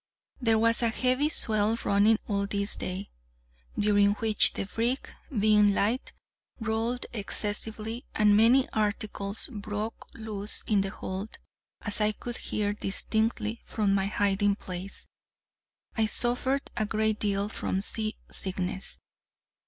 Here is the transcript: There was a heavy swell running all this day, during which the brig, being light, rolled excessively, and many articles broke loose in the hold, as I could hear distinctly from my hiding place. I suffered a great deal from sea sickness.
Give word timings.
There 0.41 0.57
was 0.57 0.81
a 0.81 0.89
heavy 0.89 1.29
swell 1.29 1.77
running 1.83 2.17
all 2.27 2.47
this 2.47 2.75
day, 2.75 3.11
during 3.77 4.13
which 4.15 4.53
the 4.53 4.63
brig, 4.65 5.13
being 5.29 5.75
light, 5.75 6.11
rolled 6.59 7.05
excessively, 7.13 8.05
and 8.15 8.35
many 8.35 8.67
articles 8.71 9.47
broke 9.51 10.07
loose 10.15 10.63
in 10.65 10.81
the 10.81 10.89
hold, 10.89 11.37
as 11.81 12.01
I 12.01 12.13
could 12.13 12.37
hear 12.37 12.73
distinctly 12.73 13.61
from 13.63 13.93
my 13.93 14.07
hiding 14.07 14.55
place. 14.55 15.05
I 15.95 16.07
suffered 16.07 16.71
a 16.75 16.87
great 16.87 17.19
deal 17.19 17.47
from 17.47 17.79
sea 17.79 18.15
sickness. 18.31 18.97